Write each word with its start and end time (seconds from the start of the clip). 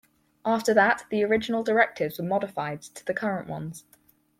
After 0.43 0.73
that 0.73 1.05
the 1.11 1.23
original 1.23 1.61
directives 1.61 2.17
were 2.17 2.25
modified 2.25 2.81
to 2.81 3.05
the 3.05 3.13
current 3.13 3.47
ones. 3.47 3.85